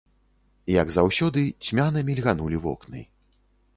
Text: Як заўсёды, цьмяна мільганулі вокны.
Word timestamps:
Як 0.81 0.87
заўсёды, 0.95 1.43
цьмяна 1.67 1.99
мільганулі 2.07 2.57
вокны. 2.65 3.01